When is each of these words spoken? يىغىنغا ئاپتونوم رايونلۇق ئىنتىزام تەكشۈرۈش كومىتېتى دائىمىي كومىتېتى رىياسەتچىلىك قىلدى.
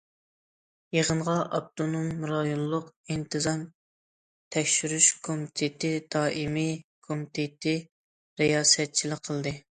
يىغىنغا 0.95 1.33
ئاپتونوم 1.57 2.23
رايونلۇق 2.29 2.87
ئىنتىزام 3.15 3.61
تەكشۈرۈش 4.55 5.09
كومىتېتى 5.27 5.91
دائىمىي 6.15 6.73
كومىتېتى 7.09 7.75
رىياسەتچىلىك 8.43 9.23
قىلدى. 9.29 9.55